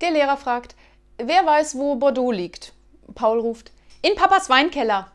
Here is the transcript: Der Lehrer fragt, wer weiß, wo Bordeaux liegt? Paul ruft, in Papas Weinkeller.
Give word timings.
Der 0.00 0.10
Lehrer 0.10 0.36
fragt, 0.36 0.74
wer 1.18 1.46
weiß, 1.46 1.76
wo 1.76 1.96
Bordeaux 1.96 2.32
liegt? 2.32 2.72
Paul 3.14 3.40
ruft, 3.40 3.72
in 4.02 4.14
Papas 4.14 4.50
Weinkeller. 4.50 5.10